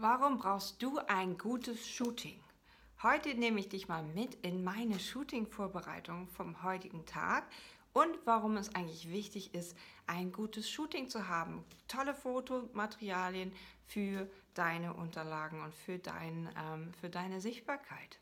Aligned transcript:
Warum 0.00 0.38
brauchst 0.38 0.80
du 0.80 1.00
ein 1.08 1.36
gutes 1.38 1.88
Shooting? 1.88 2.40
Heute 3.02 3.34
nehme 3.34 3.58
ich 3.58 3.68
dich 3.68 3.88
mal 3.88 4.04
mit 4.04 4.36
in 4.46 4.62
meine 4.62 5.00
Shooting-Vorbereitung 5.00 6.28
vom 6.28 6.62
heutigen 6.62 7.04
Tag 7.04 7.48
und 7.94 8.16
warum 8.24 8.56
es 8.58 8.72
eigentlich 8.76 9.10
wichtig 9.10 9.54
ist, 9.54 9.76
ein 10.06 10.30
gutes 10.30 10.70
Shooting 10.70 11.08
zu 11.08 11.26
haben. 11.26 11.64
Tolle 11.88 12.14
Fotomaterialien 12.14 13.50
für 13.88 14.30
deine 14.54 14.94
Unterlagen 14.94 15.62
und 15.62 15.74
für, 15.74 15.98
dein, 15.98 16.48
ähm, 16.56 16.94
für 17.00 17.10
deine 17.10 17.40
Sichtbarkeit. 17.40 18.20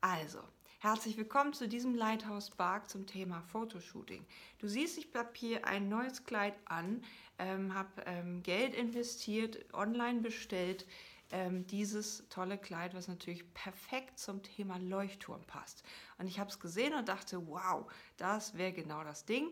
Also, 0.00 0.40
Herzlich 0.86 1.16
willkommen 1.16 1.52
zu 1.52 1.66
diesem 1.66 1.96
Lighthouse 1.96 2.50
Bark 2.50 2.88
zum 2.88 3.06
Thema 3.08 3.42
Fotoshooting. 3.42 4.24
Du 4.60 4.68
siehst, 4.68 4.98
ich 4.98 5.08
habe 5.16 5.30
hier 5.34 5.66
ein 5.66 5.88
neues 5.88 6.24
Kleid 6.24 6.54
an, 6.64 7.02
ähm, 7.40 7.74
habe 7.74 8.04
ähm, 8.06 8.44
Geld 8.44 8.72
investiert, 8.72 9.64
online 9.74 10.20
bestellt. 10.20 10.86
Ähm, 11.32 11.66
dieses 11.66 12.28
tolle 12.28 12.56
Kleid, 12.56 12.94
was 12.94 13.08
natürlich 13.08 13.52
perfekt 13.52 14.20
zum 14.20 14.44
Thema 14.44 14.78
Leuchtturm 14.78 15.44
passt. 15.48 15.82
Und 16.18 16.28
ich 16.28 16.38
habe 16.38 16.50
es 16.50 16.60
gesehen 16.60 16.94
und 16.94 17.08
dachte, 17.08 17.44
wow, 17.48 17.90
das 18.16 18.56
wäre 18.56 18.72
genau 18.72 19.02
das 19.02 19.24
Ding. 19.24 19.50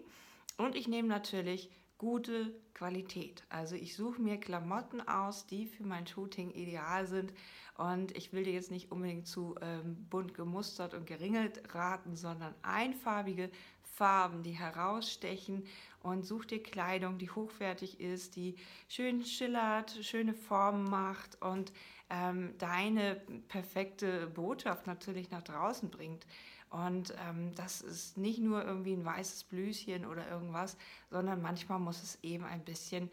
Und 0.57 0.77
ich 0.77 0.87
nehme 0.87 1.09
natürlich 1.09 1.69
gute 1.99 2.55
Qualität. 2.75 3.45
Also 3.49 3.77
ich 3.77 3.95
suche 3.97 4.21
mir 4.21 4.39
Klamotten 4.39 5.01
aus, 5.01 5.47
die 5.47 5.67
für 5.67 5.85
mein 5.85 6.07
Shooting 6.07 6.51
ideal 6.51 7.07
sind. 7.07 7.33
Und 7.77 8.17
ich 8.17 8.33
will 8.33 8.45
dir 8.45 8.53
jetzt 8.53 8.71
nicht 8.71 8.93
unbedingt 8.93 9.27
zu 9.27 9.57
ähm, 9.61 10.07
bunt 10.09 10.35
gemustert 10.35 10.95
und 10.95 11.07
geringelt 11.07 11.75
raten, 11.75 12.15
sondern 12.15 12.55
einfarbige 12.63 13.51
Farben, 13.83 14.43
die 14.43 14.53
herausstechen. 14.53 15.67
Und 16.01 16.27
such 16.27 16.45
dir 16.45 16.63
Kleidung, 16.63 17.19
die 17.19 17.31
hochwertig 17.31 18.01
ist, 18.01 18.37
die 18.37 18.57
schön 18.89 19.25
schillert, 19.25 19.99
schöne 20.03 20.35
Formen 20.35 20.85
macht 20.85 21.41
und 21.41 21.73
ähm, 22.11 22.55
deine 22.59 23.17
perfekte 23.49 24.27
Botschaft 24.27 24.87
natürlich 24.87 25.31
nach 25.31 25.43
draußen 25.43 25.91
bringt. 25.91 26.27
Und 26.75 27.15
ähm, 27.29 27.55
das 27.55 27.83
ist 27.83 28.19
nicht 28.19 28.41
nur 28.41 28.65
irgendwie 28.65 28.95
ein 28.95 29.05
weißes 29.05 29.45
Blüschen 29.45 30.05
oder 30.05 30.29
irgendwas, 30.29 30.77
sondern 31.09 31.41
manchmal 31.41 31.79
muss 31.79 32.03
es 32.03 32.19
eben 32.25 32.45
ein 32.45 32.65
bisschen 32.65 33.11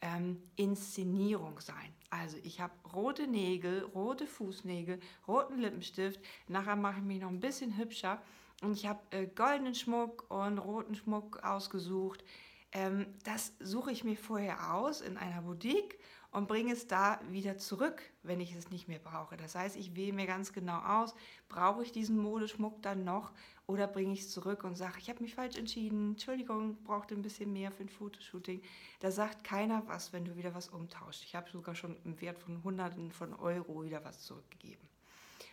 ähm, 0.00 0.42
Inszenierung 0.56 1.60
sein. 1.60 1.94
Also 2.10 2.38
ich 2.42 2.60
habe 2.60 2.72
rote 2.92 3.28
Nägel, 3.28 3.84
rote 3.84 4.26
Fußnägel, 4.26 4.98
roten 5.28 5.60
Lippenstift. 5.60 6.18
Nachher 6.48 6.74
mache 6.74 6.98
ich 6.98 7.04
mich 7.04 7.20
noch 7.20 7.28
ein 7.28 7.38
bisschen 7.38 7.78
hübscher. 7.78 8.20
Und 8.62 8.72
ich 8.72 8.88
habe 8.88 8.98
äh, 9.10 9.28
goldenen 9.28 9.76
Schmuck 9.76 10.28
und 10.28 10.58
roten 10.58 10.96
Schmuck 10.96 11.40
ausgesucht. 11.44 12.24
Ähm, 12.72 13.06
das 13.22 13.52
suche 13.60 13.92
ich 13.92 14.02
mir 14.02 14.16
vorher 14.16 14.74
aus 14.74 15.00
in 15.00 15.16
einer 15.18 15.42
Boutique 15.42 16.00
und 16.34 16.48
bringe 16.48 16.72
es 16.72 16.88
da 16.88 17.20
wieder 17.30 17.58
zurück, 17.58 18.02
wenn 18.24 18.40
ich 18.40 18.54
es 18.56 18.68
nicht 18.68 18.88
mehr 18.88 18.98
brauche. 18.98 19.36
Das 19.36 19.54
heißt, 19.54 19.76
ich 19.76 19.94
wähle 19.94 20.12
mir 20.12 20.26
ganz 20.26 20.52
genau 20.52 20.78
aus, 20.80 21.14
brauche 21.48 21.84
ich 21.84 21.92
diesen 21.92 22.18
Modeschmuck 22.18 22.82
dann 22.82 23.04
noch 23.04 23.30
oder 23.66 23.86
bringe 23.86 24.12
ich 24.12 24.22
es 24.22 24.30
zurück 24.30 24.64
und 24.64 24.74
sage, 24.76 24.98
ich 24.98 25.08
habe 25.08 25.22
mich 25.22 25.36
falsch 25.36 25.56
entschieden, 25.56 26.10
Entschuldigung, 26.10 26.76
brauchte 26.82 27.14
ein 27.14 27.22
bisschen 27.22 27.52
mehr 27.52 27.70
für 27.70 27.84
ein 27.84 27.88
Fotoshooting. 27.88 28.60
Da 28.98 29.12
sagt 29.12 29.44
keiner 29.44 29.84
was, 29.86 30.12
wenn 30.12 30.24
du 30.24 30.34
wieder 30.34 30.54
was 30.56 30.68
umtauscht. 30.68 31.22
Ich 31.24 31.36
habe 31.36 31.48
sogar 31.48 31.76
schon 31.76 31.96
im 32.04 32.20
Wert 32.20 32.40
von 32.40 32.64
Hunderten 32.64 33.12
von 33.12 33.32
Euro 33.34 33.84
wieder 33.84 34.04
was 34.04 34.24
zurückgegeben. 34.24 34.88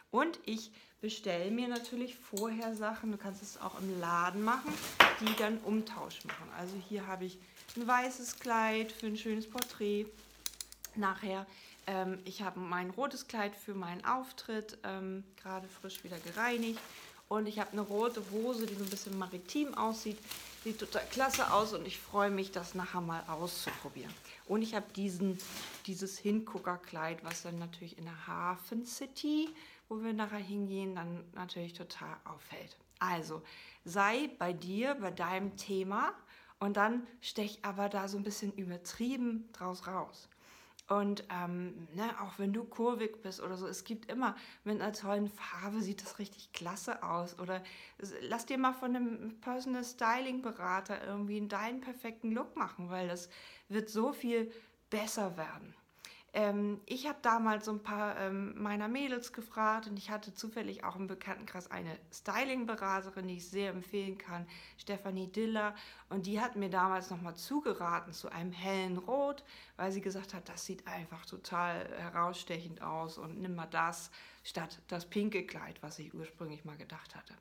Und 0.10 0.40
ich 0.46 0.72
bestelle 1.00 1.52
mir 1.52 1.68
natürlich 1.68 2.16
vorher 2.16 2.74
Sachen, 2.74 3.12
du 3.12 3.18
kannst 3.18 3.44
es 3.44 3.62
auch 3.62 3.80
im 3.80 4.00
Laden 4.00 4.44
machen, 4.44 4.74
die 5.22 5.36
dann 5.38 5.60
Umtausch 5.60 6.26
machen. 6.26 6.50
Also 6.58 6.76
hier 6.90 7.06
habe 7.06 7.26
ich 7.26 7.38
ein 7.78 7.88
weißes 7.88 8.40
Kleid 8.40 8.92
für 8.92 9.06
ein 9.06 9.16
schönes 9.16 9.48
Porträt 9.48 10.08
nachher. 10.96 11.46
Ähm, 11.88 12.20
ich 12.26 12.42
habe 12.42 12.60
mein 12.60 12.90
rotes 12.92 13.28
Kleid 13.28 13.56
für 13.56 13.74
meinen 13.74 14.06
Auftritt 14.06 14.78
ähm, 14.84 15.24
gerade 15.42 15.68
frisch 15.68 16.04
wieder 16.04 16.20
gereinigt. 16.20 16.80
Und 17.28 17.48
ich 17.48 17.60
habe 17.60 17.72
eine 17.72 17.82
rote 17.82 18.22
Hose, 18.32 18.66
die 18.66 18.76
so 18.76 18.84
ein 18.84 18.90
bisschen 18.90 19.18
maritim 19.18 19.74
aussieht. 19.74 20.18
Sieht 20.66 20.80
total 20.80 21.06
klasse 21.12 21.54
aus 21.54 21.74
und 21.74 21.88
ich 21.88 21.98
freue 21.98 22.30
mich, 22.30 22.52
das 22.52 22.76
nachher 22.76 23.00
mal 23.00 23.24
auszuprobieren. 23.28 24.14
Und 24.48 24.62
ich 24.62 24.76
habe 24.76 24.86
dieses 24.94 26.18
Hinguckerkleid, 26.20 27.24
was 27.24 27.44
dann 27.44 27.58
natürlich 27.58 27.98
in 27.98 28.04
der 28.04 28.28
Hafen 28.28 28.86
City, 28.86 29.50
wo 29.88 30.04
wir 30.04 30.12
nachher 30.12 30.40
hingehen, 30.40 30.96
dann 30.96 31.24
natürlich 31.34 31.72
total 31.72 32.18
auffällt. 32.26 32.76
Also 33.00 33.42
sei 33.86 34.30
bei 34.38 34.54
dir, 34.54 34.96
bei 34.96 35.12
deinem 35.12 35.56
Thema 35.56 36.14
und 36.60 36.78
dann 36.78 37.08
stech 37.22 37.60
aber 37.64 37.90
da 37.90 38.08
so 38.08 38.18
ein 38.18 38.24
bisschen 38.24 38.52
übertrieben 38.54 39.50
draus 39.54 39.88
raus. 39.88 40.28
Und 40.92 41.24
ähm, 41.30 41.88
ne, 41.96 42.04
auch 42.22 42.38
wenn 42.38 42.52
du 42.52 42.66
kurvig 42.66 43.22
bist 43.22 43.40
oder 43.40 43.56
so, 43.56 43.66
es 43.66 43.86
gibt 43.86 44.12
immer 44.12 44.36
mit 44.66 44.82
einer 44.82 44.92
tollen 44.92 45.30
Farbe 45.30 45.80
sieht 45.80 46.04
das 46.04 46.20
richtig 46.20 46.52
klasse 46.52 47.02
aus. 47.02 47.40
Oder 47.40 47.64
lass 48.24 48.46
dir 48.46 48.58
mal 48.58 48.74
von 48.74 48.94
einem 48.94 49.40
Personal 49.40 49.86
Styling 49.86 50.42
Berater 50.42 51.02
irgendwie 51.08 51.48
deinen 51.48 51.80
perfekten 51.80 52.34
Look 52.34 52.58
machen, 52.58 52.90
weil 52.90 53.08
das 53.08 53.30
wird 53.70 53.90
so 53.90 54.12
viel 54.12 54.52
besser 54.90 55.38
werden. 55.38 55.74
Ähm, 56.34 56.80
ich 56.86 57.08
habe 57.08 57.18
damals 57.22 57.66
so 57.66 57.72
ein 57.72 57.84
paar 57.84 58.18
ähm, 58.18 58.54
meiner 58.62 58.88
Mädels 58.88 59.34
gefragt 59.34 59.88
und 59.88 59.98
ich 59.98 60.10
hatte 60.10 60.34
zufällig 60.34 60.86
auch 60.86 60.96
im 60.96 61.08
Bekanntenkreis 61.08 61.70
eine 61.70 61.98
Styling-Beraterin, 62.14 63.28
die 63.28 63.36
ich 63.36 63.50
sehr 63.50 63.72
empfehlen 63.72 64.18
kann, 64.18 64.48
Stefanie 64.78 65.28
Diller. 65.28 65.76
Und 66.10 66.28
die 66.28 66.40
hat 66.40 66.56
mir 66.56 66.70
damals 66.70 67.10
nochmal 67.10 67.36
zugeraten 67.36 68.14
zu 68.14 68.32
einem 68.32 68.54
hellen 68.54 68.98
Rot, 68.98 69.44
weil 69.76 69.92
sie 69.92 70.00
gesagt 70.00 70.34
hat, 70.34 70.48
das 70.48 70.66
sieht 70.66 70.88
einfach 70.88 71.26
total 71.26 71.86
herausstechend 71.98 72.82
aus 72.82 73.18
und 73.18 73.42
nimm 73.42 73.56
mal 73.56 73.66
das 73.66 74.10
statt 74.44 74.82
das 74.88 75.10
pinke 75.10 75.46
Kleid, 75.46 75.84
was 75.84 76.00
ich 76.00 76.14
ursprünglich 76.14 76.64
mal 76.64 76.78
gedacht 76.78 77.14
hatte. 77.14 77.34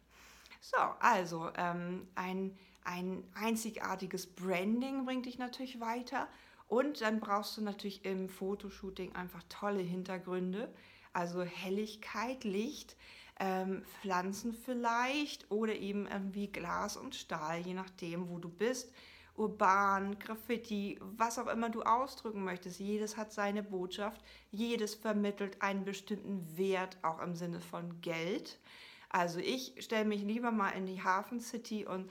So, 0.61 0.77
also 0.99 1.49
ähm, 1.57 2.09
ein, 2.17 2.59
ein 2.85 3.23
einzigartiges 3.35 4.27
Branding 4.27 5.05
bringt 5.07 5.27
dich 5.27 5.39
natürlich 5.39 5.81
weiter 5.81 6.29
und 6.71 7.01
dann 7.01 7.19
brauchst 7.19 7.57
du 7.57 7.63
natürlich 7.63 8.05
im 8.05 8.29
Fotoshooting 8.29 9.17
einfach 9.17 9.43
tolle 9.49 9.83
Hintergründe, 9.83 10.73
also 11.13 11.43
Helligkeit, 11.43 12.45
Licht, 12.45 12.97
ähm, 13.41 13.83
Pflanzen 14.01 14.55
vielleicht 14.55 15.51
oder 15.51 15.75
eben 15.75 16.07
irgendwie 16.07 16.47
Glas 16.47 16.97
und 16.97 17.17
Stahl, 17.17 17.59
je 17.59 17.75
nachdem, 17.75 18.29
wo 18.29 18.39
du 18.39 18.49
bist. 18.49 18.93
Urban, 19.35 20.17
Graffiti, 20.21 21.01
was 21.01 21.41
auch 21.41 21.49
immer 21.49 21.71
du 21.71 21.83
ausdrücken 21.83 22.45
möchtest. 22.45 22.79
Jedes 22.79 23.17
hat 23.17 23.33
seine 23.33 23.65
Botschaft, 23.65 24.23
jedes 24.53 24.95
vermittelt 24.95 25.61
einen 25.63 25.85
bestimmten 25.85 26.57
Wert, 26.57 26.99
auch 27.03 27.21
im 27.21 27.35
Sinne 27.35 27.61
von 27.61 28.01
Geld. 28.01 28.61
Also 29.09 29.41
ich 29.41 29.75
stelle 29.81 30.05
mich 30.05 30.23
lieber 30.23 30.53
mal 30.53 30.71
in 30.71 30.87
die 30.87 31.03
Hafen 31.03 31.41
City 31.41 31.85
und 31.85 32.09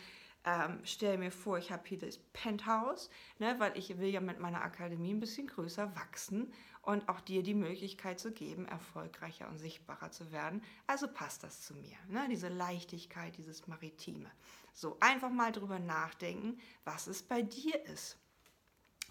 ähm, 0.49 0.79
stelle 0.83 1.17
mir 1.17 1.31
vor, 1.31 1.57
ich 1.57 1.71
habe 1.71 1.83
hier 1.85 1.99
das 1.99 2.17
Penthouse, 2.33 3.09
ne, 3.37 3.55
weil 3.59 3.77
ich 3.77 3.97
will 3.97 4.09
ja 4.09 4.21
mit 4.21 4.39
meiner 4.39 4.63
Akademie 4.63 5.13
ein 5.13 5.19
bisschen 5.19 5.47
größer 5.47 5.95
wachsen 5.95 6.51
und 6.81 7.07
auch 7.09 7.21
dir 7.21 7.43
die 7.43 7.53
Möglichkeit 7.53 8.19
zu 8.19 8.31
geben, 8.31 8.67
erfolgreicher 8.67 9.47
und 9.47 9.57
sichtbarer 9.57 10.11
zu 10.11 10.31
werden. 10.31 10.63
Also 10.87 11.07
passt 11.07 11.43
das 11.43 11.61
zu 11.61 11.75
mir, 11.75 11.97
ne, 12.07 12.27
diese 12.29 12.49
Leichtigkeit, 12.49 13.37
dieses 13.37 13.67
Maritime. 13.67 14.31
So, 14.73 14.97
einfach 14.99 15.29
mal 15.29 15.51
drüber 15.51 15.79
nachdenken, 15.79 16.59
was 16.83 17.07
es 17.07 17.21
bei 17.21 17.41
dir 17.41 17.85
ist. 17.85 18.17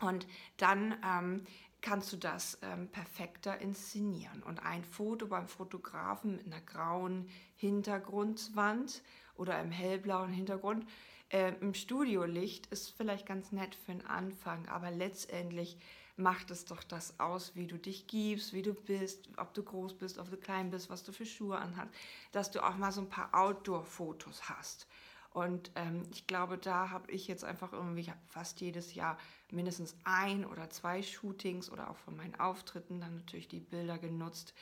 Und 0.01 0.27
dann 0.57 0.97
ähm, 1.05 1.45
kannst 1.81 2.13
du 2.13 2.17
das 2.17 2.59
ähm, 2.63 2.89
perfekter 2.89 3.61
inszenieren. 3.61 4.43
Und 4.43 4.61
ein 4.65 4.85
Foto 4.85 5.27
beim 5.27 5.49
Fotografen 5.49 6.37
mit 6.37 6.47
einer 6.47 6.61
grauen 6.61 7.29
Hintergrundwand 7.57 9.03
oder 9.37 9.57
einem 9.57 9.71
hellblauen 9.71 10.33
Hintergrund 10.33 10.87
äh, 11.31 11.53
im 11.61 11.75
Studiolicht 11.75 12.67
ist 12.69 12.91
vielleicht 12.97 13.27
ganz 13.27 13.53
nett 13.53 13.75
für 13.75 13.93
den 13.93 14.07
Anfang, 14.07 14.67
aber 14.69 14.91
letztendlich 14.91 15.79
macht 16.17 16.51
es 16.51 16.65
doch 16.65 16.83
das 16.83 17.19
aus, 17.21 17.55
wie 17.55 17.67
du 17.67 17.79
dich 17.79 18.07
gibst, 18.07 18.53
wie 18.53 18.63
du 18.63 18.75
bist, 18.75 19.29
ob 19.37 19.55
du 19.55 19.63
groß 19.63 19.95
bist, 19.95 20.19
ob 20.19 20.31
du 20.31 20.37
klein 20.37 20.71
bist, 20.71 20.91
was 20.91 21.05
du 21.05 21.13
für 21.13 21.27
Schuhe 21.27 21.59
anhast, 21.59 21.91
dass 22.33 22.51
du 22.51 22.65
auch 22.65 22.77
mal 22.77 22.91
so 22.91 23.03
ein 23.03 23.09
paar 23.09 23.33
Outdoor-Fotos 23.33 24.49
hast. 24.49 24.87
Und 25.31 25.71
ähm, 25.77 26.03
ich 26.13 26.27
glaube, 26.27 26.59
da 26.59 26.91
habe 26.91 27.13
ich 27.13 27.29
jetzt 27.29 27.45
einfach 27.45 27.73
irgendwie 27.73 28.11
fast 28.27 28.61
jedes 28.61 28.95
Jahr 28.95 29.19
mindestens 29.53 29.95
ein 30.03 30.45
oder 30.45 30.71
zwei 30.71 31.03
Shootings 31.03 31.71
oder 31.71 31.91
auch 31.91 31.99
von 31.99 32.17
meinen 32.17 32.35
Auftritten 32.41 33.01
dann 33.01 33.17
natürlich 33.17 33.47
die 33.47 33.61
Bilder 33.61 33.99
genutzt. 33.99 34.55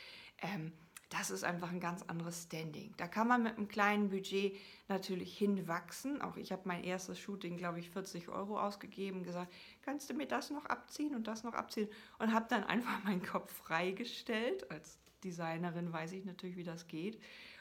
Ähm, 0.43 0.73
das 1.19 1.31
ist 1.31 1.45
einfach 1.45 1.71
ein 1.71 1.81
ganz 1.81 2.03
anderes 2.03 2.43
Standing. 2.43 2.93
Da 2.97 3.07
kann 3.07 3.29
man 3.29 3.43
mit 3.43 3.57
einem 3.57 3.69
kleinen 3.69 4.11
Budget 4.11 4.57
natürlich 4.89 5.37
hinwachsen. 5.37 6.21
Auch 6.21 6.37
ich 6.37 6.53
habe 6.53 6.63
mein 6.65 6.85
erstes 6.85 7.19
Shooting, 7.19 7.57
glaube 7.57 7.79
ich, 7.81 7.91
40 7.91 8.29
Euro 8.29 8.61
ausgegeben, 8.61 9.23
gesagt, 9.23 9.53
kannst 9.83 10.11
du 10.11 10.15
mir 10.15 10.27
das 10.27 10.51
noch 10.51 10.67
abziehen 10.67 11.15
und 11.15 11.27
das 11.27 11.43
noch 11.45 11.55
abziehen? 11.55 11.89
Und 12.19 12.35
habe 12.35 12.47
dann 12.49 12.65
einfach 12.65 13.03
meinen 13.05 13.23
Kopf 13.23 13.53
freigestellt. 13.53 14.71
Als 14.71 14.99
Designerin 15.25 15.93
weiß 15.93 16.13
ich 16.13 16.25
natürlich, 16.25 16.57
wie 16.57 16.65
das 16.65 16.87
geht. 16.87 17.19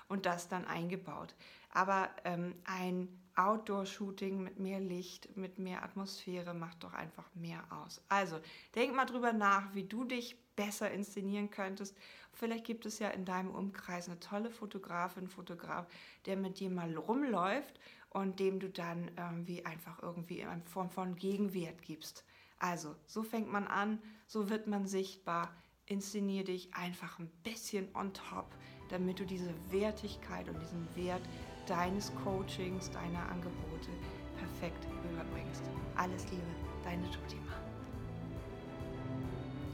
und 0.08 0.26
das 0.26 0.48
dann 0.48 0.66
eingebaut. 0.66 1.34
Aber 1.76 2.10
ähm, 2.24 2.56
ein 2.64 3.10
Outdoor-Shooting 3.36 4.42
mit 4.42 4.60
mehr 4.60 4.80
Licht, 4.80 5.36
mit 5.36 5.60
mehr 5.60 5.84
Atmosphäre 5.84 6.54
macht 6.54 6.86
doch 6.86 6.94
einfach 6.94 7.30
mehr 7.36 7.64
aus. 7.70 8.02
Also 8.08 8.40
denk 8.76 8.96
mal 8.96 9.04
drüber 9.04 9.34
nach, 9.34 9.76
wie 9.76 9.84
du 9.84 10.06
dich 10.06 10.38
besser 10.56 10.90
inszenieren 10.90 11.50
könntest. 11.50 11.98
Vielleicht 12.32 12.64
gibt 12.64 12.86
es 12.86 13.00
ja 13.00 13.10
in 13.10 13.26
deinem 13.26 13.52
Umkreis 13.52 14.08
eine 14.08 14.22
tolle 14.22 14.52
Fotografin, 14.52 15.28
Fotograf, 15.28 15.86
der 16.26 16.38
mit 16.38 16.60
dir 16.62 16.70
mal 16.70 16.96
rumläuft 16.96 17.78
und 18.10 18.40
dem 18.40 18.62
du 18.62 18.70
dann 18.70 19.12
irgendwie 19.18 19.66
einfach 19.66 20.02
irgendwie 20.02 20.40
in 20.40 20.64
Form 20.64 20.90
von 20.90 21.18
Gegenwert 21.18 21.82
gibst. 21.82 22.24
Also, 22.58 22.96
so 23.06 23.22
fängt 23.22 23.52
man 23.52 23.68
an, 23.68 24.02
so 24.28 24.50
wird 24.50 24.68
man 24.68 24.88
sichtbar. 24.88 25.54
Inszenier 25.88 26.46
dich 26.46 26.74
einfach 26.74 27.20
ein 27.20 27.30
bisschen 27.44 27.94
on 27.94 28.14
top, 28.14 28.48
damit 28.90 29.20
du 29.20 29.26
diese 29.26 29.54
Wertigkeit 29.72 30.48
und 30.48 30.60
diesen 30.62 30.88
Wert 30.96 31.22
deines 31.68 32.14
Coachings, 32.24 32.90
deiner 32.92 33.30
Angebote 33.32 33.90
perfekt 34.38 34.86
überbringst. 35.12 35.64
Alles 35.96 36.26
Liebe, 36.32 36.44
deine 36.84 37.04
Tutima. 37.12 37.54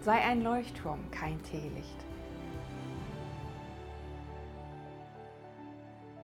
Sei 0.02 0.20
ein 0.20 0.42
Leuchtturm, 0.42 1.00
kein 1.12 1.42
Teelicht. 1.44 2.06